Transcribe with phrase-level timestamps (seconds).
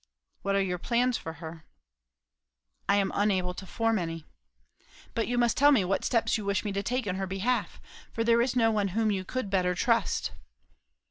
[0.41, 1.63] "What are your plans for her?"
[2.89, 4.25] "I am unable to form any."
[5.13, 7.79] "But you must tell me what steps you wish me to take in her behalf
[8.17, 10.31] if there is no one whom you could better trust."